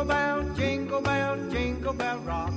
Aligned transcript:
Jingle 0.00 0.14
bell, 0.14 0.54
jingle 0.56 1.00
bell, 1.02 1.50
jingle 1.50 1.92
bell 1.92 2.18
rock. 2.20 2.54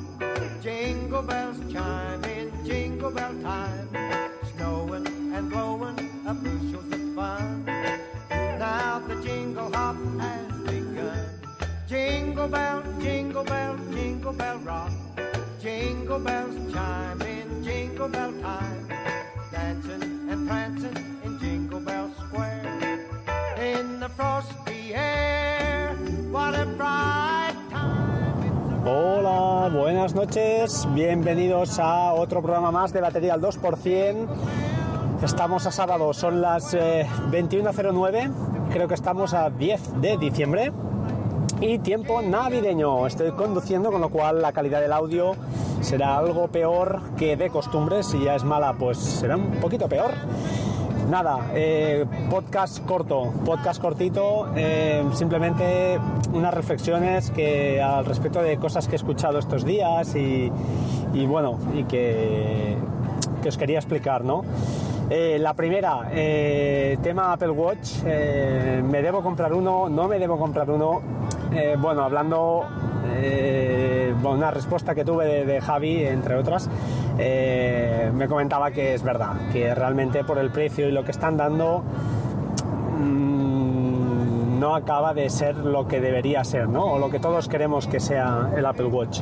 Jingle 0.61 1.21
bells 1.23 1.57
chime 1.73 2.23
in 2.23 2.65
jingle 2.65 3.11
bell 3.11 3.35
time. 3.41 3.89
Snowing 4.55 5.05
and 5.35 5.49
blowing 5.49 5.99
up 6.25 6.41
bushels 6.41 6.93
of 6.93 7.15
fun. 7.15 7.65
Now 8.29 8.99
the 9.05 9.21
jingle 9.21 9.69
hop 9.73 9.97
has 10.21 10.53
begun. 10.61 11.19
Jingle 11.85 12.47
bell, 12.47 12.81
jingle 13.01 13.43
bell, 13.43 13.77
jingle 13.91 14.31
bell 14.31 14.57
rock. 14.59 14.91
Jingle 15.61 16.19
bells 16.19 16.73
chime 16.73 17.21
in 17.23 17.61
jingle 17.61 18.07
bell 18.07 18.31
time. 18.41 18.87
Dancing 19.51 20.29
and 20.29 20.47
prancing 20.47 21.02
buenas 29.73 30.13
noches, 30.13 30.87
bienvenidos 30.93 31.79
a 31.79 32.13
otro 32.13 32.43
programa 32.43 32.71
más 32.71 32.93
de 32.93 33.01
Batería 33.01 33.33
al 33.33 33.41
2%. 33.41 34.27
Estamos 35.23 35.65
a 35.65 35.71
sábado, 35.71 36.13
son 36.13 36.41
las 36.41 36.75
eh, 36.75 37.07
21.09, 37.31 38.31
creo 38.71 38.87
que 38.87 38.93
estamos 38.93 39.33
a 39.33 39.49
10 39.49 39.99
de 39.99 40.17
diciembre 40.17 40.71
y 41.59 41.79
tiempo 41.79 42.21
navideño. 42.21 43.07
Estoy 43.07 43.31
conduciendo, 43.31 43.91
con 43.91 44.01
lo 44.01 44.09
cual 44.09 44.43
la 44.43 44.53
calidad 44.53 44.79
del 44.79 44.93
audio 44.93 45.31
será 45.81 46.17
algo 46.17 46.49
peor 46.49 47.01
que 47.17 47.35
de 47.35 47.49
costumbre. 47.49 48.03
Si 48.03 48.23
ya 48.23 48.35
es 48.35 48.43
mala, 48.43 48.73
pues 48.73 48.99
será 48.99 49.37
un 49.37 49.53
poquito 49.53 49.89
peor. 49.89 50.11
Nada, 51.09 51.51
eh, 51.53 52.05
podcast 52.29 52.83
corto, 52.85 53.33
podcast 53.45 53.81
cortito, 53.81 54.47
eh, 54.55 55.03
simplemente 55.13 55.99
unas 56.31 56.53
reflexiones 56.53 57.29
que 57.31 57.81
al 57.81 58.05
respecto 58.05 58.41
de 58.41 58.57
cosas 58.57 58.87
que 58.87 58.93
he 58.93 58.95
escuchado 58.95 59.37
estos 59.37 59.65
días 59.65 60.15
y, 60.15 60.49
bueno, 61.25 61.59
y 61.73 61.83
que, 61.83 62.77
que 63.41 63.49
os 63.49 63.57
quería 63.57 63.79
explicar, 63.79 64.23
¿no? 64.23 64.43
Eh, 65.09 65.37
la 65.39 65.53
primera, 65.53 66.09
tema 67.03 67.33
Apple 67.33 67.51
Watch, 67.51 68.03
¿me 68.03 69.01
debo 69.01 69.21
comprar 69.21 69.53
uno? 69.53 69.89
¿No 69.89 70.07
me 70.07 70.17
debo 70.19 70.37
comprar 70.37 70.69
uno? 70.69 71.01
Bueno, 71.79 72.03
hablando, 72.03 72.65
una 74.23 74.51
respuesta 74.51 74.95
que 74.95 75.03
tuve 75.03 75.45
de 75.45 75.61
Javi, 75.61 76.05
entre 76.05 76.35
otras, 76.35 76.69
eh, 77.17 78.11
me 78.13 78.27
comentaba 78.27 78.71
que 78.71 78.93
es 78.93 79.03
verdad, 79.03 79.33
que 79.51 79.73
realmente 79.75 80.23
por 80.23 80.37
el 80.37 80.51
precio 80.51 80.87
y 80.87 80.91
lo 80.91 81.03
que 81.03 81.11
están 81.11 81.37
dando, 81.37 81.83
mm, 82.99 84.59
no 84.59 84.75
acaba 84.75 85.13
de 85.13 85.29
ser 85.29 85.57
lo 85.57 85.87
que 85.87 85.99
debería 85.99 86.43
ser, 86.43 86.69
¿no? 86.69 86.85
O 86.85 86.99
lo 86.99 87.09
que 87.09 87.19
todos 87.19 87.47
queremos 87.47 87.87
que 87.87 87.99
sea 87.99 88.51
el 88.55 88.65
Apple 88.65 88.85
Watch. 88.85 89.21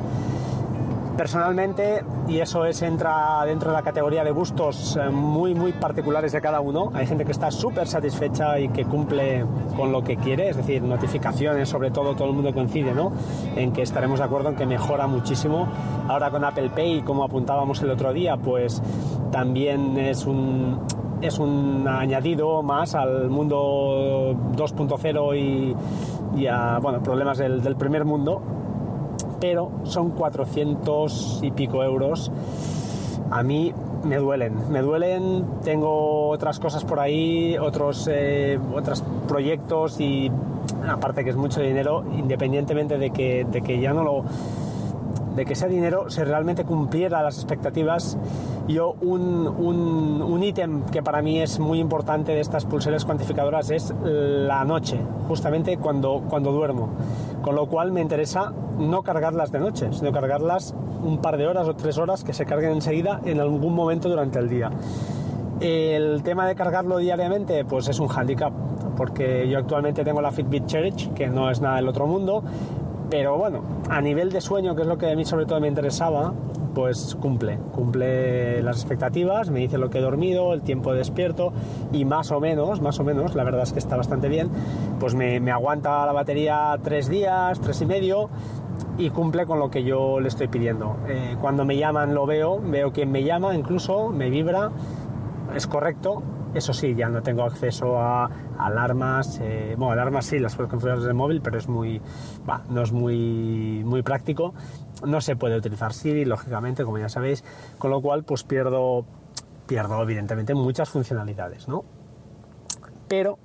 Personalmente, 1.22 2.03
y 2.27 2.39
eso 2.39 2.66
es 2.66 2.81
entra 2.81 3.45
dentro 3.45 3.69
de 3.69 3.77
la 3.77 3.83
categoría 3.83 4.23
de 4.23 4.31
gustos 4.31 4.97
eh, 4.97 5.08
muy 5.11 5.53
muy 5.53 5.72
particulares 5.72 6.31
de 6.31 6.41
cada 6.41 6.61
uno, 6.61 6.89
hay 6.95 7.05
gente 7.05 7.25
que 7.25 7.31
está 7.31 7.52
súper 7.52 7.88
satisfecha 7.88 8.58
y 8.58 8.69
que 8.69 8.86
cumple 8.86 9.45
con 9.77 9.92
lo 9.92 10.03
que 10.03 10.17
quiere, 10.17 10.49
es 10.49 10.58
decir, 10.58 10.81
notificaciones, 10.81 11.69
sobre 11.69 11.92
todo 11.92 12.16
todo 12.16 12.30
el 12.30 12.33
mundo 12.33 12.52
coincide, 12.52 12.95
¿no? 12.95 13.11
En 13.55 13.72
que 13.72 13.83
estaremos 13.83 14.17
de 14.17 14.25
acuerdo 14.25 14.49
en 14.49 14.55
que 14.55 14.66
mejora 14.66 15.05
muchísimo. 15.05 15.67
Ahora 16.08 16.31
con 16.31 16.44
Apple 16.44 16.72
Pay, 16.72 17.03
como 17.03 17.23
apuntábamos 17.23 17.80
el 17.83 17.92
otro 17.92 18.11
día, 18.14 18.38
pues 18.38 18.81
también 19.31 19.99
es 19.99 20.25
un 20.25 20.80
es 21.22 21.38
un 21.38 21.88
añadido 21.88 22.64
más 22.64 22.95
al 22.95 23.30
mundo 23.30 24.33
2.0 24.55 25.38
y, 25.38 25.75
y 26.42 26.47
a 26.47 26.80
bueno, 26.80 27.03
problemas 27.03 27.38
del 27.38 27.75
primer 27.75 28.05
mundo 28.05 28.42
pero 29.42 29.72
son 29.84 30.12
400 30.12 31.40
y 31.42 31.52
pico 31.52 31.84
euros. 31.84 32.32
A 33.30 33.44
mí 33.44 33.74
me 34.06 34.18
duelen, 34.18 34.72
me 34.72 34.82
duelen, 34.82 35.46
tengo 35.64 36.30
otras 36.30 36.60
cosas 36.60 36.86
por 36.86 37.00
ahí, 37.00 37.58
otros, 37.58 38.08
eh, 38.10 38.60
otros 38.74 39.04
proyectos 39.28 40.00
y 40.00 40.32
aparte 40.88 41.24
que 41.24 41.32
es 41.32 41.36
mucho 41.36 41.60
dinero, 41.60 42.04
independientemente 42.18 42.98
de 42.98 43.10
que, 43.12 43.46
de 43.50 43.62
que 43.62 43.80
ya 43.80 43.94
no 43.94 44.04
lo 44.04 44.24
de 45.36 45.45
que 45.45 45.53
ese 45.53 45.67
dinero 45.67 46.09
se 46.09 46.25
realmente 46.25 46.65
cumpliera 46.65 47.21
las 47.21 47.37
expectativas. 47.37 48.17
Yo 48.67 48.95
un, 49.02 49.47
un, 49.47 50.21
un 50.21 50.43
ítem 50.43 50.83
que 50.83 51.02
para 51.02 51.21
mí 51.21 51.42
es 51.42 51.59
muy 51.59 51.80
importante 51.80 52.33
de 52.33 52.39
estas 52.39 52.65
pulseras 52.65 53.05
cuantificadoras 53.05 53.69
es 53.71 53.93
la 54.03 54.64
noche, 54.65 54.99
justamente 55.27 55.77
cuando, 55.77 56.23
cuando 56.30 56.52
duermo. 56.52 56.89
Con 57.42 57.55
lo 57.55 57.67
cual 57.67 57.92
me 57.92 58.02
interesa 58.02 58.53
no 58.77 59.03
cargarlas 59.03 59.52
de 59.52 59.59
noche, 59.59 59.89
sino 59.92 60.11
cargarlas 60.11 60.75
un 61.03 61.17
par 61.17 61.37
de 61.37 61.48
horas 61.48 61.67
o 61.67 61.75
tres 61.75 61.98
horas 61.98 62.23
que 62.23 62.33
se 62.33 62.45
carguen 62.45 62.71
enseguida 62.71 63.21
en 63.25 63.39
algún 63.39 63.73
momento 63.73 64.09
durante 64.09 64.39
el 64.39 64.49
día. 64.49 64.69
El 65.59 66.23
tema 66.23 66.48
de 66.48 66.55
cargarlo 66.55 66.98
diariamente, 66.98 67.65
pues 67.65 67.87
es 67.87 67.99
un 67.99 68.09
handicap, 68.09 68.52
porque 68.98 69.48
yo 69.48 69.59
actualmente 69.59 70.03
tengo 70.03 70.21
la 70.21 70.31
Fitbit 70.31 70.65
Cherish, 70.65 71.13
que 71.13 71.27
no 71.27 71.52
es 71.52 71.61
nada 71.61 71.75
del 71.75 71.87
otro 71.87 72.08
mundo, 72.08 72.43
pero 73.11 73.38
bueno, 73.38 73.61
a 73.89 74.02
nivel 74.02 74.32
de 74.32 74.39
sueño, 74.39 74.73
que 74.73 74.83
es 74.83 74.88
lo 74.88 74.98
que 74.98 75.11
a 75.11 75.16
mí 75.17 75.26
sobre 75.26 75.45
todo 75.45 75.60
me 75.60 75.67
interesaba, 75.67 76.33
pues 76.73 77.17
cumple, 77.20 77.60
cumple 77.73 78.64
las 78.64 78.77
expectativas, 78.77 79.49
me 79.49 79.60
dice 79.60 79.77
lo 79.77 79.89
que 79.89 79.98
he 79.98 80.02
dormido, 80.02 80.54
el 80.54 80.61
tiempo 80.61 80.94
despierto 80.94 81.52
y 81.92 82.05
más 82.05 82.32
o 82.32 82.39
menos, 82.39 82.82
más 82.82 83.02
o 83.02 83.04
menos, 83.04 83.36
la 83.36 83.44
verdad 83.44 83.64
es 83.64 83.73
que 83.73 83.80
está 83.80 83.98
bastante 83.98 84.30
bien, 84.30 84.49
pues 84.98 85.14
me, 85.14 85.42
me 85.42 85.52
aguanta 85.52 86.05
la 86.05 86.14
batería 86.14 86.73
tres 86.82 87.10
días, 87.10 87.60
tres 87.60 87.82
y 87.82 87.86
medio 87.86 88.30
y 88.98 89.10
cumple 89.10 89.45
con 89.45 89.60
lo 89.60 89.70
que 89.70 89.83
yo 89.83 90.22
le 90.22 90.30
estoy 90.30 90.48
pidiendo. 90.48 90.95
Eh, 91.10 91.36
cuando 91.42 91.66
me 91.66 91.76
llaman 91.76 92.16
lo 92.16 92.26
veo, 92.26 92.61
veo 92.64 92.93
quién 92.93 93.11
me 93.11 93.26
llama, 93.26 93.54
incluso 93.55 94.08
me 94.08 94.30
vibra, 94.30 94.72
es 95.54 95.67
correcto, 95.67 96.23
eso 96.54 96.73
sí, 96.73 96.95
ya 96.95 97.10
no 97.10 97.22
tengo 97.22 97.44
acceso 97.44 97.98
a 98.00 98.30
alarmas. 98.58 99.39
Eh, 99.42 99.76
bueno, 99.78 99.94
alarmas 99.94 100.26
sí, 100.26 100.39
las 100.39 100.56
puedes 100.56 100.70
configurar 100.70 100.98
desde 100.98 101.10
el 101.12 101.16
móvil, 101.16 101.42
pero 101.42 101.58
es 101.58 101.67
muy, 101.67 102.02
bah, 102.45 102.64
no 102.70 102.82
es 102.82 102.92
muy, 102.92 103.84
muy 103.86 104.02
práctico. 104.02 104.54
No 105.06 105.22
se 105.22 105.36
puede 105.36 105.58
utilizar 105.58 105.94
Siri, 105.94 106.26
lógicamente, 106.26 106.84
como 106.84 106.98
ya 106.98 107.10
sabéis, 107.10 107.44
con 107.78 107.92
lo 107.92 108.02
cual, 108.02 108.23
pues 108.23 108.44
pierdo, 108.44 109.06
pierdo 109.67 110.02
evidentemente 110.02 110.54
muchas 110.54 110.90
funcionalidades, 110.90 111.67
¿no? 111.67 111.86
Pero 113.08 113.40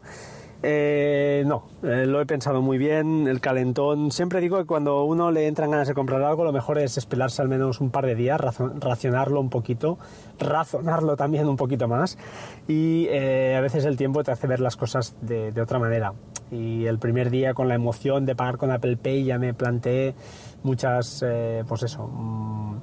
eh, 0.68 1.44
no, 1.46 1.68
eh, 1.84 2.06
lo 2.06 2.20
he 2.20 2.26
pensado 2.26 2.60
muy 2.60 2.76
bien, 2.76 3.28
el 3.28 3.40
calentón. 3.40 4.10
Siempre 4.10 4.40
digo 4.40 4.58
que 4.58 4.64
cuando 4.64 5.04
uno 5.04 5.30
le 5.30 5.46
entran 5.46 5.70
ganas 5.70 5.86
de 5.86 5.94
comprar 5.94 6.20
algo, 6.24 6.42
lo 6.42 6.52
mejor 6.52 6.78
es 6.78 6.98
esperarse 6.98 7.40
al 7.40 7.48
menos 7.48 7.80
un 7.80 7.90
par 7.90 8.04
de 8.04 8.16
días, 8.16 8.40
racionarlo 8.80 9.40
un 9.40 9.48
poquito, 9.48 9.96
razonarlo 10.40 11.16
también 11.16 11.46
un 11.46 11.56
poquito 11.56 11.86
más. 11.86 12.18
Y 12.66 13.06
eh, 13.10 13.54
a 13.56 13.60
veces 13.60 13.84
el 13.84 13.96
tiempo 13.96 14.24
te 14.24 14.32
hace 14.32 14.48
ver 14.48 14.58
las 14.58 14.74
cosas 14.74 15.16
de, 15.20 15.52
de 15.52 15.60
otra 15.60 15.78
manera. 15.78 16.14
Y 16.50 16.86
el 16.86 16.98
primer 16.98 17.30
día, 17.30 17.54
con 17.54 17.68
la 17.68 17.76
emoción 17.76 18.26
de 18.26 18.34
pagar 18.34 18.56
con 18.56 18.72
Apple 18.72 18.96
Pay, 18.96 19.22
ya 19.22 19.38
me 19.38 19.54
planteé 19.54 20.16
muchas, 20.64 21.24
pues 21.68 21.82
eso. 21.84 22.08
mm, 22.08 22.76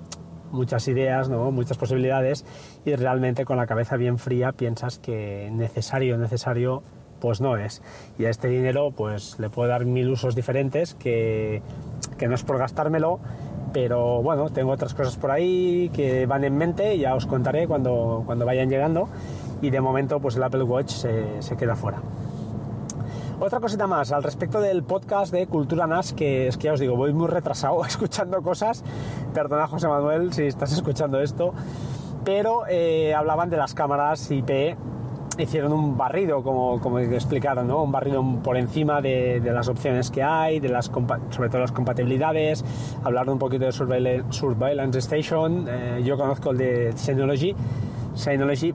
muchas 0.53 0.87
ideas, 0.87 1.29
¿no? 1.29 1.51
muchas 1.51 1.77
posibilidades 1.77 2.45
y 2.85 2.95
realmente 2.95 3.43
con 3.43 3.57
la 3.57 3.65
cabeza 3.65 3.97
bien 3.97 4.19
fría 4.19 4.51
piensas 4.51 4.99
que 4.99 5.49
necesario, 5.51 6.17
necesario 6.17 6.83
pues 7.23 7.39
no 7.39 7.55
es. 7.55 7.81
Y 8.19 8.25
a 8.25 8.29
este 8.29 8.49
dinero 8.49 8.91
pues 8.91 9.39
le 9.39 9.49
puedo 9.49 9.69
dar 9.69 9.85
mil 9.85 10.09
usos 10.09 10.35
diferentes 10.35 10.93
que, 10.93 11.61
que 12.17 12.27
no 12.27 12.35
es 12.35 12.43
por 12.43 12.57
gastármelo, 12.57 13.21
pero 13.71 14.21
bueno, 14.21 14.49
tengo 14.49 14.73
otras 14.73 14.93
cosas 14.93 15.15
por 15.15 15.31
ahí 15.31 15.89
que 15.93 16.25
van 16.25 16.43
en 16.43 16.57
mente, 16.57 16.97
ya 16.97 17.15
os 17.15 17.25
contaré 17.25 17.65
cuando, 17.65 18.23
cuando 18.25 18.45
vayan 18.45 18.69
llegando 18.69 19.07
y 19.61 19.69
de 19.69 19.79
momento 19.79 20.19
pues 20.19 20.35
el 20.35 20.43
Apple 20.43 20.63
Watch 20.63 20.89
se, 20.89 21.55
queda 21.57 21.77
fuera. 21.77 22.01
Otra 23.39 23.61
cosita 23.61 23.87
más 23.87 24.11
al 24.11 24.21
respecto 24.21 24.59
del 24.59 24.83
podcast 24.83 25.31
de 25.31 25.47
Cultura 25.47 25.87
NAS, 25.87 26.11
que 26.11 26.47
es 26.47 26.57
que 26.57 26.65
ya 26.65 26.73
os 26.73 26.79
digo, 26.81 26.97
voy 26.97 27.13
muy 27.13 27.27
retrasado 27.27 27.85
escuchando 27.85 28.41
cosas. 28.41 28.83
Perdona, 29.33 29.67
José 29.67 29.87
Manuel, 29.87 30.33
si 30.33 30.43
estás 30.43 30.73
escuchando 30.73 31.21
esto. 31.21 31.53
Pero 32.25 32.63
eh, 32.67 33.13
hablaban 33.13 33.49
de 33.49 33.55
las 33.55 33.73
cámaras 33.73 34.29
IP. 34.29 34.75
Hicieron 35.37 35.73
un 35.73 35.97
barrido, 35.97 36.43
como, 36.43 36.79
como 36.79 36.99
explicaron, 36.99 37.67
¿no? 37.67 37.81
Un 37.83 37.91
barrido 37.91 38.23
por 38.43 38.55
encima 38.57 39.01
de, 39.01 39.39
de 39.39 39.51
las 39.51 39.67
opciones 39.67 40.11
que 40.11 40.21
hay, 40.21 40.59
de 40.59 40.69
las 40.69 40.91
sobre 41.31 41.49
todo 41.49 41.61
las 41.61 41.71
compatibilidades. 41.71 42.63
Hablaron 43.03 43.33
un 43.33 43.39
poquito 43.39 43.65
de 43.65 43.71
Surveil- 43.71 44.23
Surveillance 44.31 44.99
Station. 44.99 45.65
Eh, 45.67 46.01
yo 46.05 46.17
conozco 46.17 46.51
el 46.51 46.57
de 46.57 46.93
Synology. 46.95 47.55
Synology 48.13 48.73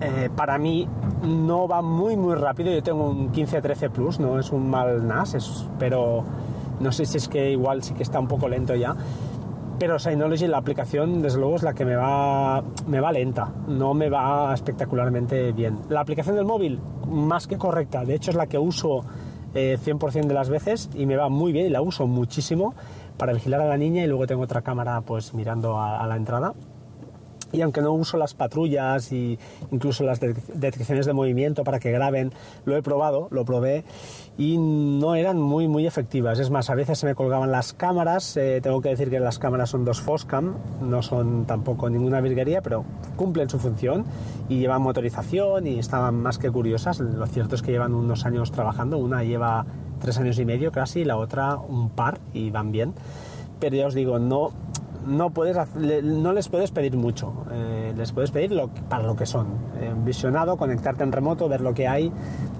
eh, 0.00 0.30
para 0.34 0.56
mí 0.58 0.88
no 1.22 1.68
va 1.68 1.82
muy 1.82 2.16
muy 2.16 2.34
rápido. 2.36 2.70
Yo 2.72 2.82
tengo 2.82 3.08
un 3.10 3.30
1513 3.30 3.90
Plus, 3.90 4.18
no 4.18 4.38
es 4.38 4.50
un 4.50 4.70
mal 4.70 5.06
NAS, 5.06 5.34
es- 5.34 5.66
pero 5.78 6.24
no 6.80 6.92
sé 6.92 7.04
si 7.06 7.18
es 7.18 7.28
que 7.28 7.50
igual 7.50 7.82
sí 7.82 7.92
que 7.94 8.02
está 8.02 8.18
un 8.18 8.28
poco 8.28 8.48
lento 8.48 8.74
ya. 8.74 8.94
Pero 9.78 9.96
Synology, 9.98 10.48
la 10.48 10.58
aplicación, 10.58 11.22
desde 11.22 11.38
luego, 11.38 11.54
es 11.54 11.62
la 11.62 11.72
que 11.72 11.84
me 11.84 11.94
va, 11.94 12.64
me 12.88 12.98
va 12.98 13.12
lenta, 13.12 13.52
no 13.68 13.94
me 13.94 14.08
va 14.10 14.52
espectacularmente 14.52 15.52
bien. 15.52 15.78
La 15.88 16.00
aplicación 16.00 16.34
del 16.34 16.44
móvil, 16.44 16.80
más 17.06 17.46
que 17.46 17.58
correcta, 17.58 18.04
de 18.04 18.16
hecho 18.16 18.32
es 18.32 18.36
la 18.36 18.48
que 18.48 18.58
uso 18.58 19.04
eh, 19.54 19.78
100% 19.80 20.26
de 20.26 20.34
las 20.34 20.48
veces 20.48 20.90
y 20.94 21.06
me 21.06 21.16
va 21.16 21.28
muy 21.28 21.52
bien 21.52 21.66
y 21.66 21.70
la 21.70 21.80
uso 21.80 22.08
muchísimo 22.08 22.74
para 23.16 23.32
vigilar 23.32 23.60
a 23.60 23.66
la 23.66 23.76
niña 23.76 24.02
y 24.02 24.08
luego 24.08 24.26
tengo 24.26 24.42
otra 24.42 24.62
cámara 24.62 25.00
pues 25.02 25.32
mirando 25.32 25.78
a, 25.78 26.02
a 26.02 26.06
la 26.08 26.16
entrada 26.16 26.54
y 27.52 27.62
aunque 27.62 27.80
no 27.80 27.92
uso 27.92 28.16
las 28.16 28.34
patrullas 28.34 29.12
y 29.12 29.38
incluso 29.70 30.04
las 30.04 30.20
detecciones 30.20 31.06
de 31.06 31.12
movimiento 31.12 31.64
para 31.64 31.78
que 31.78 31.90
graben, 31.90 32.32
lo 32.64 32.76
he 32.76 32.82
probado, 32.82 33.28
lo 33.30 33.44
probé 33.44 33.84
y 34.36 34.58
no 34.58 35.14
eran 35.14 35.40
muy 35.40 35.68
muy 35.68 35.86
efectivas. 35.86 36.38
Es 36.38 36.50
más, 36.50 36.70
a 36.70 36.74
veces 36.74 36.98
se 36.98 37.06
me 37.06 37.14
colgaban 37.14 37.50
las 37.50 37.72
cámaras, 37.72 38.36
eh, 38.36 38.60
tengo 38.62 38.80
que 38.80 38.90
decir 38.90 39.10
que 39.10 39.20
las 39.20 39.38
cámaras 39.38 39.70
son 39.70 39.84
dos 39.84 40.00
Foscam, 40.00 40.54
no 40.82 41.02
son 41.02 41.46
tampoco 41.46 41.90
ninguna 41.90 42.20
virguería, 42.20 42.62
pero 42.62 42.84
cumplen 43.16 43.48
su 43.48 43.58
función 43.58 44.04
y 44.48 44.58
llevan 44.58 44.82
motorización 44.82 45.66
y 45.66 45.78
estaban 45.78 46.16
más 46.16 46.38
que 46.38 46.50
curiosas. 46.50 47.00
Lo 47.00 47.26
cierto 47.26 47.54
es 47.54 47.62
que 47.62 47.72
llevan 47.72 47.94
unos 47.94 48.26
años 48.26 48.52
trabajando, 48.52 48.98
una 48.98 49.24
lleva 49.24 49.66
tres 50.00 50.18
años 50.18 50.38
y 50.38 50.44
medio 50.44 50.72
casi, 50.72 51.04
la 51.04 51.16
otra 51.16 51.56
un 51.56 51.90
par 51.90 52.18
y 52.32 52.50
van 52.50 52.72
bien. 52.72 52.94
Pero 53.60 53.76
ya 53.76 53.86
os 53.88 53.94
digo, 53.94 54.18
no, 54.20 54.52
no, 55.06 55.30
puedes, 55.30 55.56
no 56.02 56.32
les 56.32 56.48
puedes 56.48 56.70
pedir 56.70 56.96
mucho, 56.96 57.32
eh, 57.52 57.92
les 57.96 58.12
puedes 58.12 58.30
pedir 58.30 58.52
para 58.88 59.04
lo 59.04 59.16
que 59.16 59.26
son. 59.26 59.46
Eh, 59.80 59.92
visionado, 60.04 60.56
conectarte 60.56 61.04
en 61.04 61.12
remoto, 61.12 61.48
ver 61.48 61.60
lo 61.60 61.74
que 61.74 61.88
hay 61.88 62.12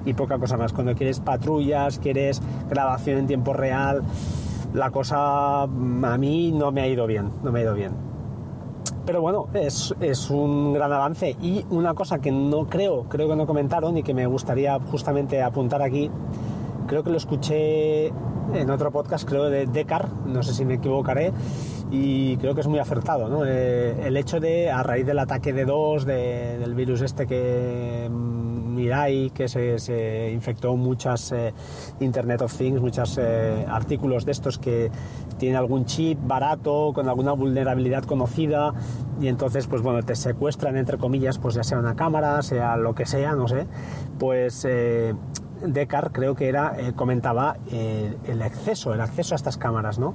y 0.05 0.15
poca 0.15 0.39
cosa 0.39 0.57
más. 0.57 0.73
Cuando 0.73 0.95
quieres 0.95 1.21
patrullas, 1.21 1.99
quieres 1.99 2.41
grabación 2.69 3.19
en 3.19 3.27
tiempo 3.27 3.53
real, 3.53 4.03
la 4.75 4.91
cosa 4.91 5.67
mm, 5.67 6.05
a 6.05 6.19
mí 6.19 6.53
no 6.53 6.73
me 6.73 6.83
ha 6.83 6.89
ido 6.89 7.07
bien, 7.07 7.31
no 7.43 7.53
me 7.53 7.61
ha 7.61 7.63
ido 7.63 7.75
bien. 7.75 7.93
Pero 9.05 9.23
bueno, 9.23 9.47
es, 9.55 9.95
es 10.01 10.29
un 10.29 10.75
gran 10.75 10.93
avance 10.93 11.35
y 11.41 11.65
una 11.71 11.95
cosa 11.95 12.19
que 12.19 12.31
no 12.31 12.67
creo, 12.67 13.05
creo 13.05 13.29
que 13.29 13.37
no 13.37 13.47
comentaron 13.47 13.97
y 13.97 14.03
que 14.03 14.13
me 14.13 14.27
gustaría 14.27 14.79
justamente 14.79 15.43
apuntar 15.43 15.81
aquí, 15.81 16.11
creo 16.87 17.03
que 17.03 17.11
lo 17.11 17.17
escuché 17.17 18.13
en 18.55 18.71
otro 18.71 18.91
podcast, 18.91 19.29
creo 19.29 19.51
de 19.51 19.67
Decar, 19.67 20.09
no 20.27 20.43
sé 20.43 20.53
si 20.55 20.65
me 20.65 20.75
equivocaré, 20.75 21.33
y 21.91 22.37
creo 22.39 22.55
que 22.55 22.61
es 22.61 22.67
muy 22.67 22.79
acertado. 22.79 23.29
¿no? 23.29 23.45
Eh, 23.45 24.07
el 24.07 24.17
hecho 24.17 24.41
de, 24.41 24.71
a 24.71 24.83
raíz 24.83 25.07
del 25.07 25.19
ataque 25.19 25.53
de 25.53 25.65
dos, 25.65 26.05
del 26.05 26.75
virus 26.75 27.03
este 27.03 27.27
que 27.27 28.09
mm, 28.11 28.75
Mirai, 28.75 29.31
que 29.31 29.49
se, 29.49 30.31
infectó 30.33 30.77
muchas 30.77 31.33
eh, 31.33 31.53
Internet 32.01 32.43
of 32.43 32.57
Things, 32.57 32.81
muchos 32.81 33.19
eh, 33.19 33.67
artículos 33.69 34.25
de 34.25 34.33
estos 34.33 34.59
que 34.59 34.91
tienen 35.39 35.57
algún 35.57 35.85
chip 35.85 36.19
barato, 36.23 36.93
con 36.95 37.09
alguna 37.09 37.33
vulnerabilidad 37.33 38.05
conocida, 38.05 38.73
y 39.21 39.29
entonces, 39.29 39.67
pues 39.67 39.83
bueno, 39.83 40.03
te 40.03 40.15
secuestran, 40.15 40.77
entre 40.77 40.99
comillas, 40.99 41.39
pues 41.39 41.55
ya 41.55 41.65
sea 41.65 41.79
una 41.79 41.97
cámara, 41.97 42.41
sea 42.43 42.77
lo 42.77 42.95
que 42.95 43.07
sea, 43.07 43.33
no 43.35 43.49
sé, 43.49 43.67
pues 44.19 44.67
Decar 45.63 46.13
creo 46.13 46.35
que 46.35 46.49
era, 46.49 46.75
eh, 46.79 46.93
comentaba 46.95 47.57
eh, 47.71 48.15
el 48.27 48.43
acceso, 48.43 48.95
el 48.95 49.01
acceso 49.01 49.35
a 49.35 49.37
estas 49.37 49.57
cámaras, 49.57 49.99
¿no? 49.99 50.15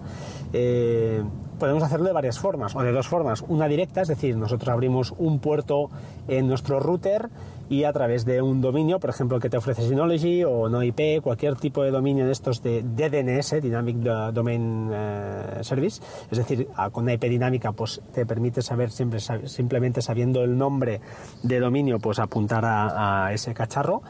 Eh, 0.54 1.24
podemos 1.60 1.84
hacerlo 1.84 2.08
de 2.08 2.14
varias 2.14 2.40
formas, 2.40 2.76
o 2.76 2.82
de 2.82 2.92
dos 2.92 3.08
formas. 3.08 3.44
Una 3.48 3.68
directa, 3.68 4.02
es 4.02 4.08
decir, 4.08 4.38
nosotros 4.38 4.70
abrimos 4.70 5.14
un 5.18 5.40
puerto 5.40 5.90
en 6.28 6.48
nuestro 6.48 6.80
router 6.80 7.30
y 7.70 7.84
a 7.84 7.94
través 7.94 8.26
de 8.26 8.42
un 8.42 8.62
dominio, 8.62 9.00
por 9.00 9.10
ejemplo, 9.10 9.40
que 9.40 9.50
te 9.50 9.58
ofrece 9.58 9.82
Synology 9.82 10.44
o 10.44 10.70
NoIP, 10.70 11.22
cualquier 11.22 11.56
tipo 11.56 11.84
de 11.84 11.92
dominio 11.92 12.26
de 12.26 12.32
estos 12.32 12.62
de 12.62 12.84
DNS, 12.84 13.62
Dynamic 13.62 13.98
Domain 13.98 14.92
Service, 15.62 16.02
es 16.30 16.38
decir, 16.38 16.68
con 16.92 17.04
una 17.04 17.14
IP 17.14 17.24
dinámica, 17.24 17.72
pues 17.72 18.02
te 18.14 18.26
permite 18.26 18.62
saber 18.62 18.92
siempre, 18.92 19.20
simplemente 19.20 20.02
sabiendo 20.02 20.44
el 20.44 20.58
nombre 20.58 21.02
de 21.42 21.60
dominio, 21.60 22.00
pues 22.00 22.20
apuntar 22.20 22.64
a 22.66 23.32
ese 23.34 23.54
cacharro. 23.54 24.02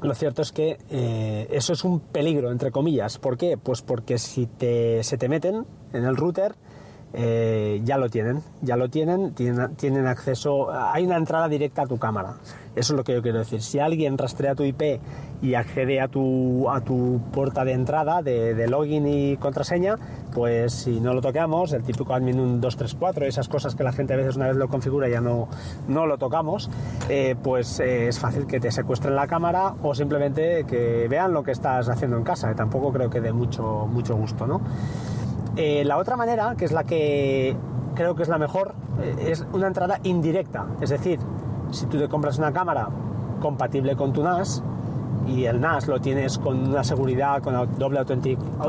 Lo 0.00 0.14
cierto 0.14 0.42
es 0.42 0.52
que 0.52 0.78
eh, 0.90 1.48
eso 1.50 1.72
es 1.72 1.84
un 1.84 2.00
peligro, 2.00 2.52
entre 2.52 2.70
comillas. 2.70 3.18
¿Por 3.18 3.36
qué? 3.36 3.56
Pues 3.56 3.82
porque 3.82 4.18
si 4.18 4.46
te, 4.46 5.02
se 5.02 5.18
te 5.18 5.28
meten 5.28 5.66
en 5.92 6.04
el 6.04 6.16
router, 6.16 6.54
eh, 7.14 7.80
ya 7.84 7.96
lo 7.96 8.10
tienen, 8.10 8.42
ya 8.60 8.76
lo 8.76 8.90
tienen, 8.90 9.32
tienen, 9.34 10.06
acceso, 10.06 10.70
hay 10.70 11.06
una 11.06 11.16
entrada 11.16 11.48
directa 11.48 11.82
a 11.82 11.86
tu 11.86 11.98
cámara. 11.98 12.34
Eso 12.76 12.92
es 12.92 12.96
lo 12.96 13.02
que 13.02 13.14
yo 13.14 13.22
quiero 13.22 13.38
decir. 13.38 13.62
Si 13.62 13.80
alguien 13.80 14.18
rastrea 14.18 14.54
tu 14.54 14.62
IP 14.62 15.00
y 15.42 15.54
accede 15.54 16.00
a 16.00 16.08
tu, 16.08 16.68
a 16.70 16.80
tu 16.80 17.20
puerta 17.32 17.64
de 17.64 17.72
entrada 17.72 18.22
de, 18.22 18.68
login 18.68 19.06
y 19.06 19.36
contraseña, 19.36 19.96
pues 20.34 20.72
si 20.72 21.00
no 21.00 21.14
lo 21.14 21.20
tocamos, 21.20 21.72
el 21.72 21.82
típico 21.82 22.14
admin 22.14 22.60
234, 22.60 23.26
esas 23.26 23.48
cosas 23.48 23.74
que 23.74 23.82
la 23.82 23.92
gente 23.92 24.14
a 24.14 24.16
veces 24.16 24.36
una 24.36 24.46
vez 24.46 24.56
lo 24.56 24.68
configura 24.68 25.08
ya 25.08 25.20
no, 25.20 25.48
no 25.88 26.06
lo 26.06 26.18
tocamos, 26.18 26.70
eh, 27.08 27.34
pues 27.42 27.80
eh, 27.80 28.08
es 28.08 28.18
fácil 28.18 28.46
que 28.46 28.60
te 28.60 28.70
secuestren 28.70 29.16
la 29.16 29.26
cámara 29.26 29.74
o 29.82 29.94
simplemente 29.94 30.64
que 30.64 31.08
vean 31.08 31.32
lo 31.32 31.42
que 31.42 31.52
estás 31.52 31.88
haciendo 31.88 32.16
en 32.16 32.24
casa. 32.24 32.54
tampoco 32.54 32.92
creo 32.92 33.08
que 33.10 33.20
dé 33.20 33.32
mucho, 33.32 33.88
mucho 33.90 34.14
gusto, 34.14 34.46
¿no? 34.46 34.60
Eh, 35.56 35.84
la 35.84 35.96
otra 35.96 36.16
manera, 36.16 36.54
que 36.56 36.64
es 36.64 36.72
la 36.72 36.84
que 36.84 37.56
creo 37.94 38.14
que 38.14 38.22
es 38.22 38.28
la 38.28 38.38
mejor, 38.38 38.74
eh, 39.02 39.30
es 39.30 39.44
una 39.52 39.66
entrada 39.66 39.98
indirecta. 40.04 40.66
Es 40.80 40.90
decir, 40.90 41.18
si 41.70 41.86
tú 41.86 41.98
te 41.98 42.08
compras 42.08 42.38
una 42.38 42.52
cámara 42.52 42.88
compatible 43.40 43.96
con 43.96 44.12
tu 44.12 44.22
NAS 44.22 44.62
y 45.26 45.44
el 45.44 45.60
NAS 45.60 45.88
lo 45.88 46.00
tienes 46.00 46.38
con 46.38 46.68
una 46.68 46.84
seguridad, 46.84 47.42
con 47.42 47.54
doble, 47.78 48.04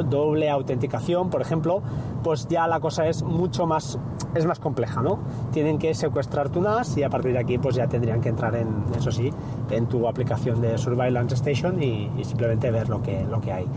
doble 0.10 0.50
autenticación, 0.50 1.30
por 1.30 1.42
ejemplo, 1.42 1.81
pues 2.24 2.48
ya 2.48 2.68
la 2.68 2.80
cosa 2.80 3.08
es 3.08 3.24
mucho 3.24 3.66
más, 3.66 3.98
es 4.36 4.46
más 4.46 4.60
compleja, 4.60 5.02
¿no? 5.02 5.20
Tienen 5.52 5.78
que 5.78 5.94
secuestrar 5.94 6.50
tu 6.50 6.62
NAS 6.62 6.98
y 6.98 7.04
a 7.04 7.10
partir 7.10 7.34
de 7.34 7.40
aquí 7.40 7.58
pues 7.58 7.76
ya 7.76 7.88
tendrían 7.88 8.22
que 8.22 8.30
entrar 8.30 8.56
en, 8.56 8.68
eso 8.98 9.12
sí, 9.12 9.31
en 9.70 9.88
tu 9.88 10.08
aplicación 10.08 10.60
de 10.62 10.78
Surveillance 10.78 11.36
Station 11.36 11.81
y, 11.81 12.12
y 12.18 12.24
simplemente 12.26 12.72
ver 12.72 12.90
lo 12.90 13.02
que, 13.02 13.24
lo 13.26 13.40
que 13.40 13.54
hay 13.54 13.68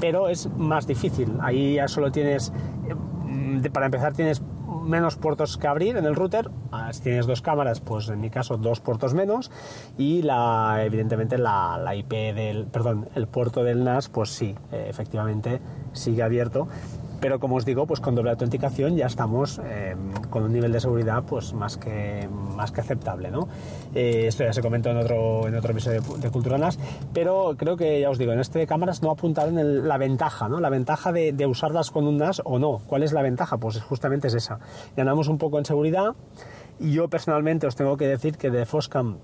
pero 0.00 0.28
es 0.28 0.48
más 0.56 0.86
difícil. 0.86 1.36
Ahí 1.40 1.74
ya 1.74 1.88
solo 1.88 2.10
tienes, 2.10 2.52
eh, 2.88 3.70
para 3.70 3.86
empezar 3.86 4.12
tienes 4.12 4.42
menos 4.88 5.16
puertos 5.16 5.56
que 5.58 5.66
abrir 5.66 5.96
en 5.96 6.04
el 6.04 6.14
router. 6.14 6.50
Si 6.92 7.02
tienes 7.02 7.26
dos 7.26 7.42
cámaras, 7.42 7.80
pues 7.80 8.08
en 8.08 8.20
mi 8.20 8.30
caso 8.30 8.56
dos 8.56 8.80
puertos 8.80 9.14
menos. 9.14 9.50
Y 9.96 10.22
la, 10.22 10.80
evidentemente 10.82 11.38
la, 11.38 11.78
la 11.78 11.94
IP 11.94 12.10
del, 12.10 12.66
perdón, 12.66 13.08
el 13.14 13.26
puerto 13.26 13.62
del 13.62 13.84
NAS, 13.84 14.08
pues 14.08 14.30
sí, 14.30 14.54
eh, 14.72 14.86
efectivamente 14.88 15.60
sigue 15.92 16.22
abierto 16.22 16.68
pero 17.20 17.40
como 17.40 17.56
os 17.56 17.64
digo, 17.64 17.86
pues 17.86 18.00
con 18.00 18.14
doble 18.14 18.30
autenticación 18.30 18.96
ya 18.96 19.06
estamos 19.06 19.60
eh, 19.64 19.96
con 20.30 20.44
un 20.44 20.52
nivel 20.52 20.72
de 20.72 20.80
seguridad 20.80 21.22
pues 21.24 21.52
más 21.52 21.76
que, 21.76 22.28
más 22.56 22.72
que 22.72 22.80
aceptable. 22.80 23.30
¿no? 23.30 23.48
Eh, 23.94 24.26
esto 24.26 24.44
ya 24.44 24.52
se 24.52 24.62
comentó 24.62 24.90
en 24.90 24.98
otro, 24.98 25.48
en 25.48 25.54
otro 25.54 25.72
episodio 25.72 26.00
de, 26.00 26.30
Cultura 26.30 26.58
NAS, 26.58 26.78
pero 27.12 27.54
creo 27.56 27.76
que 27.76 28.00
ya 28.00 28.10
os 28.10 28.18
digo, 28.18 28.32
en 28.32 28.40
este 28.40 28.58
de 28.58 28.66
cámaras 28.66 29.02
no 29.02 29.10
apuntaron 29.10 29.88
la 29.88 29.98
ventaja, 29.98 30.48
¿no? 30.48 30.60
la 30.60 30.70
ventaja 30.70 31.12
de, 31.12 31.32
de, 31.32 31.46
usarlas 31.46 31.90
con 31.90 32.06
un 32.06 32.18
NAS 32.18 32.42
o 32.44 32.58
no. 32.58 32.80
¿Cuál 32.86 33.02
es 33.02 33.12
la 33.12 33.22
ventaja? 33.22 33.58
Pues 33.58 33.80
justamente 33.80 34.28
es 34.28 34.34
esa. 34.34 34.58
Ganamos 34.96 35.28
un 35.28 35.38
poco 35.38 35.58
en 35.58 35.64
seguridad 35.64 36.14
y 36.78 36.92
yo 36.92 37.08
personalmente 37.08 37.66
os 37.66 37.76
tengo 37.76 37.96
que 37.96 38.06
decir 38.06 38.36
que 38.36 38.50
de 38.50 38.66
Foscam 38.66 39.18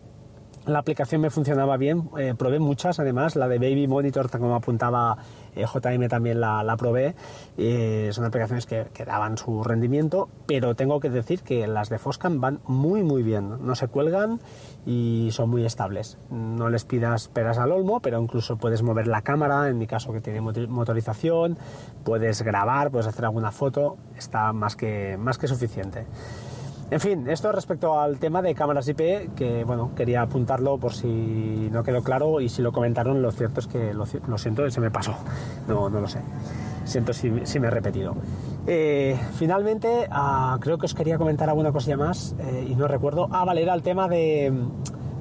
la 0.67 0.79
aplicación 0.79 1.21
me 1.21 1.31
funcionaba 1.31 1.77
bien, 1.77 2.09
eh, 2.19 2.35
probé 2.37 2.59
muchas 2.59 2.99
además, 2.99 3.37
la 3.37 3.49
de 3.49 3.59
Baby 3.59 3.87
Monitor, 3.87 4.31
como 4.31 4.55
apuntaba 4.55 5.17
JM 5.57 6.09
también 6.09 6.41
la, 6.41 6.75
probé, 6.77 7.15
eh, 7.57 8.11
son 8.13 8.25
aplicaciones 8.25 8.67
que, 8.67 8.87
que, 8.93 9.05
daban 9.05 9.39
su 9.39 9.63
rendimiento, 9.63 10.29
pero 10.47 10.75
tengo 10.75 11.01
que 11.01 11.11
decir 11.11 11.43
que 11.43 11.67
las 11.67 11.89
de 11.89 11.99
Foscam 11.99 12.41
van 12.41 12.61
muy 12.67 13.03
muy 13.03 13.23
bien, 13.23 13.65
no 13.65 13.75
se 13.75 13.89
cuelgan 13.89 14.41
y 14.87 15.29
son 15.33 15.51
muy 15.51 15.65
estables. 15.65 16.19
No 16.31 16.69
les 16.69 16.85
pidas 16.85 17.29
peras 17.29 17.59
al 17.59 17.73
olmo, 17.73 18.01
pero 18.01 18.21
incluso 18.21 18.57
puedes 18.57 18.83
mover 18.83 19.07
la 19.07 19.23
cámara, 19.23 19.69
en 19.69 19.79
mi 19.79 19.87
caso 19.87 20.13
que 20.13 20.21
tiene 20.21 20.41
motorización, 20.41 21.59
puedes 22.05 22.43
grabar, 22.43 22.91
puedes 22.91 23.07
hacer 23.07 23.25
alguna 23.25 23.51
foto, 23.51 23.97
está 24.17 24.53
más 24.53 24.77
que, 24.77 25.17
más 25.19 25.39
que 25.39 25.49
suficiente. 25.49 26.07
En 26.91 27.01
fin, 27.01 27.29
esto 27.29 27.51
respecto 27.51 27.99
al 27.99 28.19
tema 28.19 28.43
de 28.43 28.55
cámaras 28.55 28.87
IP, 28.89 29.35
que 29.35 29.65
bueno, 29.65 29.93
quería 29.97 30.23
apuntarlo 30.23 30.79
por 30.79 30.93
si 30.93 31.69
no 31.73 31.83
quedó 31.83 32.03
claro 32.03 32.41
y 32.41 32.49
si 32.49 32.61
lo 32.63 32.73
comentaron, 32.73 33.23
lo 33.23 33.33
cierto 33.33 33.61
es 33.61 33.67
que 33.67 33.95
lo, 33.95 34.07
siento, 34.07 34.71
se 34.71 34.81
me 34.81 34.91
pasó. 34.91 35.15
No, 35.67 35.89
lo 35.89 36.07
sé. 36.07 36.21
Siento 36.85 37.15
si, 37.15 37.31
me 37.31 37.67
he 37.67 37.71
repetido. 37.71 38.15
Eh, 38.67 39.19
finalmente, 39.37 40.07
ah, 40.11 40.59
creo 40.61 40.77
que 40.77 40.87
os 40.87 40.95
quería 40.95 41.17
comentar 41.17 41.49
alguna 41.49 41.73
cosilla 41.73 41.97
más 41.97 42.37
eh, 42.39 42.67
y 42.69 42.75
no 42.75 42.87
recuerdo. 42.87 43.29
Ah, 43.31 43.45
vale, 43.45 43.63
era 43.63 43.75
el 43.75 43.83
tema 43.83 44.07
de. 44.07 44.53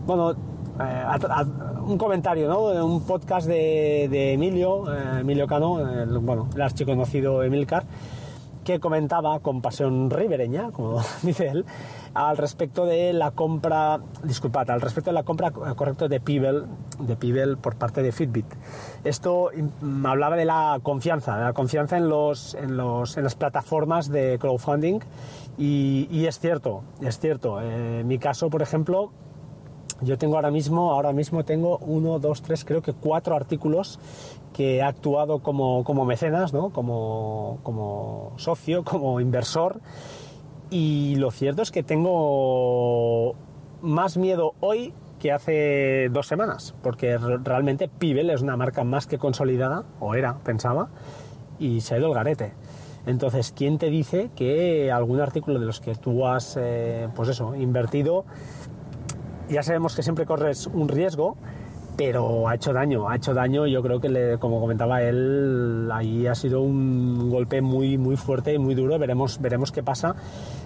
Bueno, 0.05 0.31
eh, 0.31 1.05
un 1.85 1.97
comentario, 1.97 2.49
¿no? 2.49 2.69
De 2.69 2.81
un 2.81 3.05
podcast 3.05 3.47
de, 3.47 4.33
Emilio, 4.33 4.83
Emilio 5.17 5.47
Cano, 5.47 5.79
el, 5.79 6.17
bueno, 6.19 6.49
el 6.53 6.61
archiconocido 6.61 7.41
Emilcar 7.41 7.85
que 8.63 8.79
comentaba 8.79 9.39
con 9.39 9.61
pasión 9.61 10.09
ribereña, 10.09 10.71
como 10.71 11.01
dice 11.21 11.47
él, 11.47 11.65
al 12.13 12.37
respecto 12.37 12.85
de 12.85 13.13
la 13.13 13.31
compra, 13.31 13.99
disculpad, 14.23 14.69
al 14.69 14.81
respecto 14.81 15.09
de 15.09 15.15
la 15.15 15.23
compra 15.23 15.49
eh, 15.49 15.75
correcto 15.75 16.07
de 16.07 16.19
Pibel, 16.19 16.65
de 16.99 17.15
Pibel 17.15 17.57
por 17.57 17.75
parte 17.75 18.01
de 18.01 18.11
Fitbit. 18.11 18.45
Esto 19.03 19.49
mm, 19.81 20.05
hablaba 20.05 20.35
de 20.35 20.45
la 20.45 20.79
confianza, 20.83 21.37
de 21.37 21.43
la 21.43 21.53
confianza 21.53 21.97
en, 21.97 22.09
los, 22.09 22.55
en, 22.55 22.77
los, 22.77 23.17
en 23.17 23.23
las 23.23 23.35
plataformas 23.35 24.09
de 24.09 24.37
crowdfunding 24.39 24.99
y, 25.57 26.25
es 26.25 26.39
cierto, 26.39 26.83
es 27.01 27.19
cierto. 27.19 27.61
Eh, 27.61 27.99
en 28.01 28.07
mi 28.07 28.17
caso, 28.17 28.49
por 28.49 28.61
ejemplo, 28.61 29.11
Yo 30.03 30.17
tengo 30.17 30.35
ahora 30.35 30.51
mismo, 30.51 30.91
ahora 30.91 31.13
mismo 31.13 31.43
tengo 31.43 31.77
uno, 31.79 32.19
dos, 32.19 32.41
tres, 32.41 32.65
creo 32.65 32.81
que 32.81 32.93
cuatro 32.93 33.35
artículos 33.35 33.99
que 34.53 34.77
he 34.77 34.81
actuado 34.81 35.39
como, 35.39 35.83
como 35.83 36.05
mecenas, 36.05 36.53
¿no? 36.53 36.69
como, 36.71 37.59
como 37.63 38.33
socio, 38.37 38.83
como 38.85 39.19
inversor. 39.19 39.81
Y 40.69 41.15
lo 41.17 41.31
cierto 41.31 41.61
es 41.61 41.71
que 41.71 41.83
tengo 41.83 43.35
más 43.81 44.17
miedo 44.17 44.53
hoy 44.59 44.93
que 45.19 45.31
hace 45.31 46.09
dos 46.11 46.27
semanas, 46.27 46.75
porque 46.81 47.17
realmente 47.17 47.87
Pibel 47.87 48.29
es 48.29 48.41
una 48.41 48.57
marca 48.57 48.83
más 48.83 49.07
que 49.07 49.17
consolidada, 49.17 49.85
o 49.99 50.15
era, 50.15 50.39
pensaba, 50.39 50.89
y 51.59 51.81
se 51.81 51.95
ha 51.95 51.97
ido 51.97 52.07
el 52.07 52.13
garete. 52.13 52.53
Entonces, 53.05 53.53
¿quién 53.55 53.77
te 53.77 53.89
dice 53.89 54.31
que 54.35 54.91
algún 54.91 55.21
artículo 55.21 55.59
de 55.59 55.65
los 55.65 55.79
que 55.79 55.95
tú 55.95 56.25
has, 56.25 56.57
eh, 56.59 57.07
pues 57.15 57.29
eso, 57.29 57.55
invertido, 57.55 58.25
ya 59.49 59.63
sabemos 59.63 59.95
que 59.95 60.03
siempre 60.03 60.25
corres 60.25 60.67
un 60.67 60.87
riesgo, 60.87 61.37
pero 61.95 62.47
ha 62.47 62.55
hecho 62.55 62.73
daño, 62.73 63.07
ha 63.07 63.15
hecho 63.15 63.33
daño. 63.33 63.67
Yo 63.67 63.81
creo 63.81 63.99
que, 63.99 64.09
le, 64.09 64.37
como 64.39 64.59
comentaba 64.59 65.01
él, 65.01 65.89
ahí 65.91 66.27
ha 66.27 66.35
sido 66.35 66.61
un 66.61 67.29
golpe 67.29 67.61
muy, 67.61 67.97
muy 67.97 68.15
fuerte 68.15 68.53
y 68.53 68.57
muy 68.57 68.75
duro. 68.75 68.97
Veremos, 68.97 69.39
veremos 69.39 69.71
qué 69.71 69.83
pasa. 69.83 70.15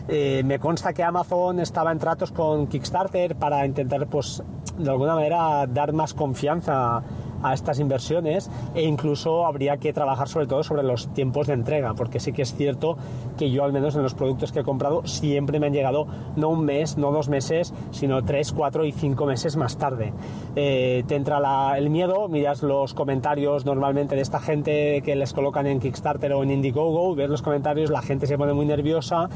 Eh, 0.08 0.42
me 0.46 0.60
consta 0.60 0.94
que 0.94 1.04
Amazon 1.04 1.60
estaba 1.60 1.92
en 1.92 2.00
tratos 2.00 2.32
con 2.32 2.68
Kickstarter 2.68 3.36
para 3.36 3.66
intentar, 3.66 4.08
pues, 4.08 4.42
de 4.78 4.90
alguna 4.90 5.16
manera, 5.16 5.68
dar 5.68 5.92
más 5.94 6.14
confianza 6.14 7.04
a 7.44 7.54
estas 7.54 7.80
inversiones 7.80 8.50
e 8.76 8.84
incluso 8.84 9.46
habría 9.46 9.78
que 9.78 9.94
trabajar 9.94 10.28
sobre 10.28 10.48
todo 10.48 10.64
sobre 10.64 10.84
los 10.84 11.08
tiempos 11.14 11.48
de 11.48 11.54
entrega, 11.54 11.94
porque 11.94 12.20
sí 12.20 12.34
que 12.34 12.42
es 12.42 12.54
cierto 12.56 12.98
que 13.38 13.52
yo 13.52 13.64
al 13.64 13.74
menos 13.74 13.96
en 13.96 14.04
los 14.04 14.14
productos 14.14 14.52
que 14.52 14.60
he 14.60 14.64
comprado 14.64 15.06
siempre 15.06 15.60
me 15.60 15.68
han 15.68 15.74
llegado 15.74 16.08
no 16.36 16.50
un 16.50 16.66
mes, 16.66 16.98
no 16.98 17.12
dos 17.12 17.30
meses, 17.30 17.74
sino 17.92 18.24
tres, 18.24 18.52
cuatro 18.52 18.86
y 18.86 18.92
cinco 18.92 19.26
meses 19.26 19.56
más 19.56 19.78
tarde. 19.78 20.14
Eh, 20.56 21.04
te 21.08 21.16
entra 21.16 21.38
el 21.78 21.90
miedo, 21.90 22.28
miras 22.28 22.64
los 22.64 22.94
comentarios 22.94 23.66
normalmente 23.66 24.16
de 24.16 24.22
esta 24.22 24.40
gente 24.40 25.02
que 25.04 25.16
les 25.16 25.34
colocan 25.34 25.68
en 25.68 25.80
Kickstarter 25.80 26.34
o 26.34 26.44
en 26.44 26.52
Indiegogo, 26.52 27.16
ves 27.16 27.30
los 27.30 27.42
comentarios, 27.42 27.90
la 27.90 28.02
gente 28.02 28.28
se 28.28 28.38
pone 28.38 28.54
muy 28.54 28.66
nerviosa 28.66 29.30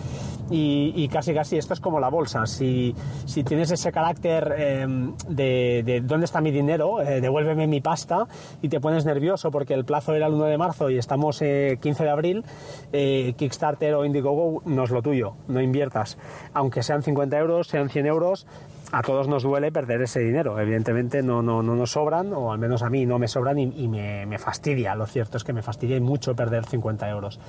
y, 0.49 1.07
casi 1.07 1.33
casi 1.33 1.57
esto 1.57 1.73
es 1.73 1.79
como 1.79 1.99
la 1.99 2.09
bolsa. 2.09 2.45
Si, 2.45 2.93
si 3.25 3.43
tienes 3.43 3.71
ese 3.71 3.91
carácter 3.91 4.53
eh, 4.57 4.85
de, 5.29 6.01
dónde 6.03 6.25
está 6.25 6.41
mi 6.41 6.51
dinero, 6.51 7.01
eh, 7.01 7.21
devuélveme 7.21 7.67
mi 7.67 7.81
pasta 7.91 8.25
y 8.61 8.69
te 8.69 8.79
pones 8.79 9.03
nervioso 9.03 9.51
porque 9.51 9.73
el 9.73 9.83
plazo 9.83 10.15
era 10.15 10.27
el 10.27 10.33
1 10.33 10.45
de 10.45 10.57
marzo 10.57 10.89
y 10.89 10.97
estamos 10.97 11.39
15 11.39 12.03
de 12.03 12.09
abril, 12.09 12.45
Kickstarter 12.91 13.95
o 13.95 14.05
Indiegogo 14.05 14.61
no 14.63 14.85
es 14.85 14.91
lo 14.91 15.01
tuyo, 15.01 15.33
no 15.49 15.59
inviertas. 15.59 16.17
Aunque 16.53 16.83
sean 16.83 17.03
50 17.03 17.37
euros, 17.37 17.67
sean 17.67 17.89
100 17.89 18.05
euros, 18.05 18.47
a 18.93 19.01
todos 19.01 19.27
nos 19.27 19.43
duele 19.43 19.73
perder 19.73 20.01
ese 20.01 20.21
dinero. 20.21 20.57
Evidentemente 20.57 21.21
no, 21.21 21.41
no, 21.41 21.61
no 21.61 21.75
nos 21.75 21.91
sobran, 21.91 22.31
o 22.31 22.53
al 22.53 22.59
menos 22.59 22.81
a 22.81 22.89
mí 22.89 23.05
no 23.05 23.19
me 23.19 23.27
sobran 23.27 23.59
y, 23.59 23.87
me, 23.89 24.25
me, 24.25 24.37
fastidia. 24.37 24.95
Lo 24.95 25.05
cierto 25.05 25.35
es 25.35 25.43
que 25.43 25.51
me 25.51 25.61
fastidia 25.61 25.99
mucho 25.99 26.33
perder 26.33 26.65
50 26.65 27.09
euros. 27.09 27.39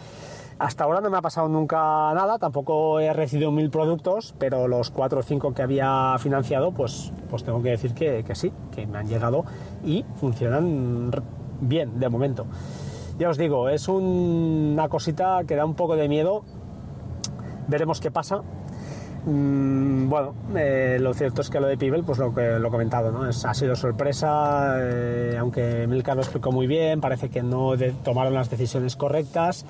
Hasta 0.58 0.84
ahora 0.84 1.00
no 1.00 1.10
me 1.10 1.18
ha 1.18 1.22
pasado 1.22 1.48
nunca 1.48 1.76
nada, 2.14 2.38
tampoco 2.38 3.00
he 3.00 3.12
recibido 3.12 3.50
mil 3.50 3.70
productos, 3.70 4.34
pero 4.38 4.68
los 4.68 4.90
4 4.90 5.20
o 5.20 5.22
5 5.22 5.54
que 5.54 5.62
había 5.62 6.16
financiado, 6.18 6.72
pues, 6.72 7.12
pues 7.30 7.44
tengo 7.44 7.62
que 7.62 7.70
decir 7.70 7.94
que, 7.94 8.24
sí, 8.34 8.52
que 8.70 8.86
me 8.86 8.98
han 8.98 9.08
llegado 9.08 9.44
y 9.84 10.04
funcionan 10.16 11.10
bien 11.60 11.98
de 11.98 12.08
momento. 12.08 12.46
Ya 13.18 13.28
os 13.28 13.38
digo, 13.38 13.68
es 13.68 13.88
una 13.88 14.88
cosita 14.88 15.42
que 15.46 15.56
da 15.56 15.64
un 15.64 15.74
poco 15.74 15.96
de 15.96 16.08
miedo. 16.08 16.44
Veremos 17.68 18.00
qué 18.00 18.10
pasa. 18.10 18.42
Mm, 19.24 20.08
bueno, 20.08 20.34
eh, 20.56 20.98
lo 21.00 21.14
cierto 21.14 21.42
es 21.42 21.50
que 21.50 21.60
lo 21.60 21.68
de 21.68 21.76
Pibel, 21.76 22.02
pues 22.02 22.18
lo 22.18 22.34
que 22.34 22.58
lo 22.58 22.68
he 22.68 22.70
comentado, 22.70 23.12
¿no? 23.12 23.22
Ha 23.22 23.54
sido 23.54 23.76
sorpresa, 23.76 24.76
eh, 24.80 25.36
aunque 25.38 25.86
Milka 25.86 26.14
lo 26.14 26.22
explicó 26.22 26.50
muy 26.50 26.66
bien, 26.66 27.00
parece 27.00 27.28
que 27.28 27.42
no 27.42 27.74
tomaron 28.02 28.34
las 28.34 28.50
decisiones 28.50 28.96
correctas 28.96 29.64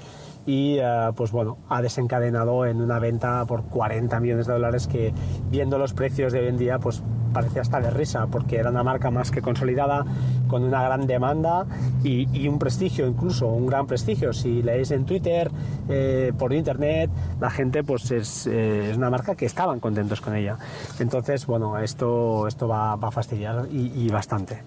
y 0.47 0.79
eh, 0.79 1.11
pues 1.15 1.31
bueno, 1.31 1.59
ha 1.69 1.83
desencadenado 1.83 2.67
en 2.67 2.81
una 2.81 2.99
venta 2.99 3.45
por 3.47 3.63
40 3.65 4.19
millones 4.21 4.47
de 4.47 4.53
dólares 4.53 4.87
que 4.87 5.13
viendo 5.51 5.79
los 5.79 5.93
precios 5.93 6.33
de 6.33 6.41
hoy 6.41 6.49
en 6.49 6.59
día 6.59 6.79
pues 6.79 7.03
parece 7.33 7.61
hasta 7.61 7.81
de 7.81 7.91
risa 7.91 8.27
porque 8.27 8.57
era 8.57 8.71
una 8.71 8.83
marca 8.83 9.11
más 9.11 9.31
que 9.31 9.41
consolidada 9.41 10.05
con 10.49 10.63
una 10.65 10.83
gran 10.83 11.07
demanda 11.07 11.67
y, 12.05 12.47
un 12.49 12.59
prestigio 12.59 13.07
incluso, 13.07 13.47
un 13.47 13.67
gran 13.67 13.87
prestigio. 13.87 14.33
Si 14.33 14.63
leéis 14.63 14.91
en 14.91 15.07
Twitter, 15.07 15.51
eh, 15.89 16.33
por 16.37 16.53
internet, 16.53 17.11
la 17.41 17.51
gente 17.51 17.83
pues 17.85 18.11
es, 18.11 18.47
eh, 18.47 18.91
es, 18.91 18.97
una 18.97 19.09
marca 19.09 19.35
que 19.35 19.47
estaban 19.47 19.81
contentos 19.81 20.21
con 20.21 20.35
ella. 20.35 20.59
Entonces 20.99 21.47
bueno, 21.47 21.79
esto, 21.79 22.47
esto 22.47 22.69
va, 22.69 22.93
a 22.93 23.11
fastidiar 23.11 23.67
y 23.71 24.09
bastante. 24.09 24.63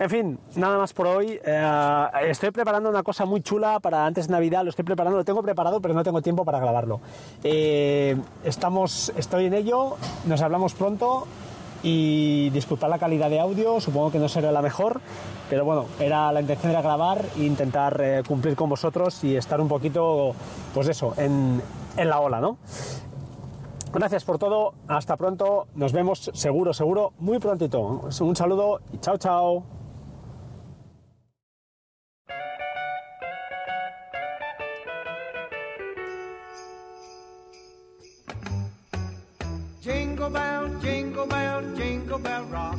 En 0.00 0.10
fin, 0.10 0.38
nada 0.54 0.78
más 0.78 0.92
por 0.92 1.08
hoy. 1.08 1.40
Eh, 1.44 2.06
estoy 2.28 2.52
preparando 2.52 2.88
una 2.88 3.02
cosa 3.02 3.24
muy 3.24 3.40
chula 3.40 3.80
para 3.80 4.06
antes 4.06 4.28
de 4.28 4.32
Navidad. 4.32 4.62
Lo 4.62 4.70
estoy 4.70 4.84
preparando, 4.84 5.18
lo 5.18 5.24
tengo 5.24 5.42
preparado, 5.42 5.80
pero 5.80 5.92
no 5.92 6.04
tengo 6.04 6.22
tiempo 6.22 6.44
para 6.44 6.60
grabarlo. 6.60 7.00
Eh, 7.42 8.16
estamos, 8.44 9.12
estoy 9.16 9.46
en 9.46 9.54
ello. 9.54 9.96
Nos 10.24 10.40
hablamos 10.40 10.74
pronto 10.74 11.26
y 11.82 12.50
disculpad 12.50 12.90
la 12.90 12.98
calidad 13.00 13.28
de 13.28 13.40
audio. 13.40 13.80
Supongo 13.80 14.12
que 14.12 14.20
no 14.20 14.28
será 14.28 14.52
la 14.52 14.62
mejor, 14.62 15.00
pero 15.50 15.64
bueno, 15.64 15.86
era 15.98 16.30
la 16.32 16.42
intención 16.42 16.70
era 16.70 16.80
grabar 16.80 17.24
e 17.36 17.42
intentar 17.42 18.00
eh, 18.00 18.22
cumplir 18.26 18.54
con 18.54 18.68
vosotros 18.68 19.24
y 19.24 19.34
estar 19.34 19.60
un 19.60 19.68
poquito, 19.68 20.32
pues 20.74 20.86
eso, 20.86 21.14
en, 21.16 21.60
en 21.96 22.08
la 22.08 22.20
ola, 22.20 22.40
¿no? 22.40 22.58
Gracias 23.92 24.22
por 24.24 24.38
todo, 24.38 24.74
hasta 24.86 25.16
pronto, 25.16 25.66
nos 25.74 25.92
vemos 25.92 26.30
seguro, 26.34 26.72
seguro, 26.72 27.14
muy 27.18 27.38
prontito. 27.38 27.80
Un 28.20 28.36
saludo 28.36 28.80
y 28.92 28.98
chao, 28.98 29.16
chao. 29.16 29.77
Jingle 39.80 40.28
bell, 40.28 40.68
jingle 40.80 41.26
bell, 41.26 41.62
jingle 41.76 42.18
bell 42.18 42.44
rock. 42.46 42.78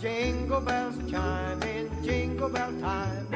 Jingle 0.00 0.60
bells 0.60 0.96
chime 1.08 1.62
in 1.62 1.88
jingle 2.02 2.48
bell 2.48 2.72
time. 2.80 3.26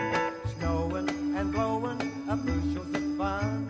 Snowing 0.59 1.09
and 1.37 1.53
blowing 1.53 2.01
a 2.29 2.35
bushels 2.37 2.95
of 2.95 3.17
fun. 3.17 3.69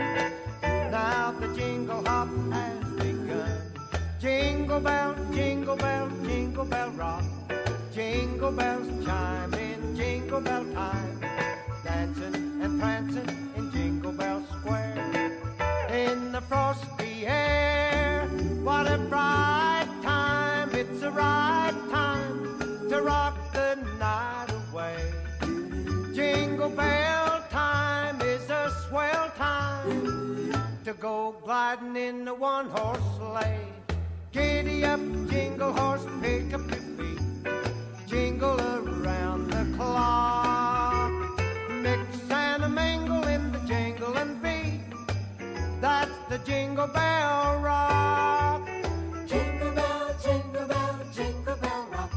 Now 0.62 1.32
the 1.38 1.54
jingle 1.54 2.02
hop 2.06 2.28
has 2.52 2.84
begun. 2.94 3.52
Jingle 4.18 4.80
bell, 4.80 5.14
jingle 5.34 5.76
bell, 5.76 6.10
jingle 6.24 6.64
bell 6.64 6.90
rock. 6.92 7.24
Jingle 7.94 8.52
bells 8.52 9.04
chime 9.04 9.54
in 9.54 9.94
jingle 9.94 10.40
bell 10.40 10.64
time. 10.72 11.20
Dancing 11.84 12.62
and 12.62 12.80
prancing 12.80 13.28
in 13.56 13.70
Jingle 13.72 14.12
Bell 14.12 14.42
Square. 14.58 15.38
In 15.90 16.32
the 16.32 16.40
frosty 16.40 17.26
air, 17.26 17.57
what 18.68 18.86
a 18.86 18.98
bright 18.98 19.88
time. 20.02 20.68
It's 20.74 21.00
a 21.02 21.10
right 21.10 21.74
time 21.90 22.36
to 22.90 23.00
rock 23.00 23.34
the 23.54 23.76
night 23.98 24.50
away. 24.60 25.00
Jingle 26.14 26.68
bell 26.68 27.42
time 27.50 28.20
is 28.20 28.44
a 28.50 28.64
swell 28.82 29.30
time 29.38 30.52
to 30.84 30.92
go 30.92 31.34
gliding 31.42 31.96
in 31.96 32.26
the 32.26 32.34
one 32.34 32.68
horse 32.68 33.08
sleigh. 33.16 33.68
Giddy 34.32 34.84
up, 34.84 35.00
jingle 35.30 35.72
horse, 35.72 36.04
pick 36.20 36.52
up 36.52 36.68
your 36.70 36.84
feet. 36.96 37.22
Jingle 38.06 38.60
around 38.60 39.50
the 39.50 39.64
clock. 39.78 41.12
Mix 41.70 42.02
and 42.30 42.64
a 42.64 42.68
mingle 42.68 43.24
in 43.34 43.50
the 43.50 43.60
jingle 43.60 44.14
and 44.18 44.42
beat. 44.42 44.82
That's 45.80 46.18
the 46.28 46.38
jingle 46.50 46.88
bell 46.88 47.60
rock. 47.60 48.68
Jingle 49.28 49.70
bell, 49.72 50.16
jingle 50.24 50.66
bell, 50.66 50.98
jingle 51.14 51.56
bell 51.56 51.86
rock. 51.92 52.12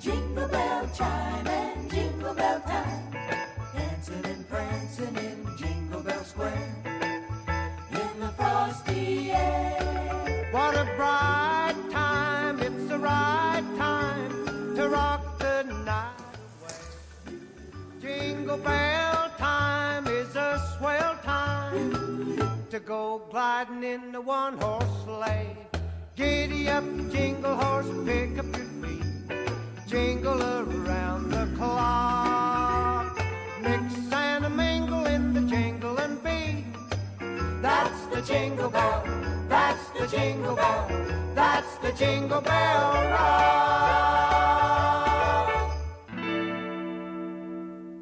Jingle 0.00 0.48
bell 0.48 0.88
chime 0.96 1.46
and 1.46 1.90
jingle 1.90 2.34
bell 2.34 2.60
time. 2.60 3.12
Dancing 3.74 4.24
and 4.24 4.48
prancing 5.00 5.24
in 5.24 5.56
Jingle 5.56 6.00
Bell 6.00 6.24
Square. 6.24 6.74
In 7.90 8.20
the 8.20 8.28
frosty 8.36 9.32
air. 9.32 10.48
What 10.52 10.74
a 10.74 10.84
bright 10.96 11.74
time, 11.90 12.60
it's 12.60 12.88
the 12.88 12.98
right 12.98 13.64
time 13.76 14.76
to 14.76 14.88
rock 14.88 15.38
the 15.38 15.62
night 15.84 16.12
away. 16.60 17.36
Jingle 18.00 18.58
bell 18.58 19.30
time 19.38 20.06
is 20.06 20.34
a 20.36 20.60
swell 20.78 21.16
time 21.22 22.38
to 22.70 22.80
go 22.80 23.22
gliding 23.30 23.84
in 23.84 24.12
the 24.12 24.20
one 24.20 24.58
horse 24.58 24.84
sleigh. 25.04 25.56
Giddy 26.16 26.68
up, 26.68 26.84
jingle 27.10 27.54
horse, 27.54 27.88
pick 28.04 28.38
up 28.38 28.56
your 28.56 28.66
feet. 28.82 29.04
Jingle 29.86 30.42
around 30.42 31.30
the 31.30 31.48
clock. 31.56 32.29
the 38.10 38.20
jingle 38.22 38.70
bell. 38.70 39.02
That's 39.48 39.88
the 39.90 40.06
jingle 40.06 40.56
bell. 40.56 40.88
That's 41.34 41.76
the 41.78 41.92
jingle 41.92 42.40
bell 42.40 42.92
rock. 43.10 44.79